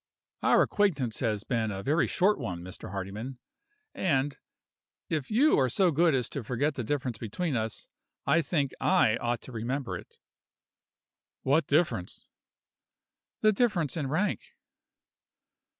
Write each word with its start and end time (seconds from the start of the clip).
"Our 0.41 0.63
acquaintance 0.63 1.19
has 1.19 1.43
been 1.43 1.69
a 1.69 1.83
very 1.83 2.07
short 2.07 2.39
one, 2.39 2.63
Mr. 2.63 2.89
Hardyman. 2.89 3.37
And, 3.93 4.35
if 5.09 5.29
you 5.29 5.59
are 5.59 5.69
so 5.69 5.91
good 5.91 6.15
as 6.15 6.27
to 6.31 6.43
forget 6.43 6.73
the 6.73 6.83
difference 6.83 7.19
between 7.19 7.55
us, 7.55 7.87
I 8.25 8.41
think 8.41 8.71
I 8.81 9.17
ought 9.17 9.41
to 9.41 9.51
remember 9.51 9.95
it." 9.95 10.17
"What 11.43 11.67
difference?" 11.67 12.25
"The 13.41 13.53
difference 13.53 13.95
in 13.95 14.07
rank." 14.07 14.55